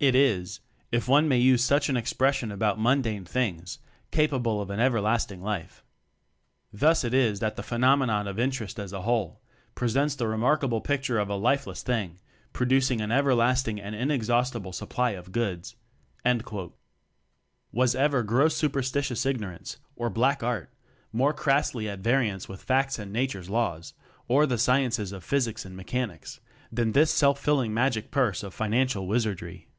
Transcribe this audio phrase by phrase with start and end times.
[0.00, 0.60] It is,
[0.92, 3.78] if one may use such an expression about mundane things,
[4.10, 5.82] capable of an everlasting life.
[6.72, 9.40] TECHNOCRACY 29 Thus it is that the phenomenon of in terest as a whole
[9.74, 12.20] presents the remark able picture of a lifeless thing
[12.52, 15.74] produc ing an everlasting and inexhaustible supply of goods."
[17.72, 20.70] Was ever gross superstitious ignor ance or "black art"
[21.14, 23.94] more crassly at variance with facts and Nature's Laws
[24.28, 26.40] or the Sciences of Physics and Mechanics,
[26.70, 29.70] than this self filling "magic purse" of financial wizardry?